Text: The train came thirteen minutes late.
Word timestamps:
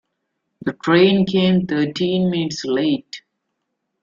The 0.65 0.73
train 0.73 1.27
came 1.27 1.67
thirteen 1.67 2.31
minutes 2.31 2.65
late. 2.65 3.21